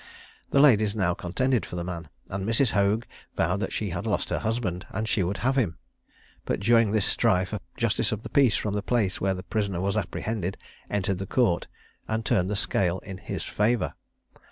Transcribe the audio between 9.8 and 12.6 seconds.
apprehended entered the Court, and turned the